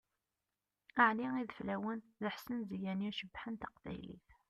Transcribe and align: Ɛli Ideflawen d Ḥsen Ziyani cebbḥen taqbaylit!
Ɛli 1.05 1.27
Ideflawen 1.41 1.99
d 2.21 2.23
Ḥsen 2.33 2.57
Ziyani 2.69 3.09
cebbḥen 3.19 3.55
taqbaylit! 3.61 4.27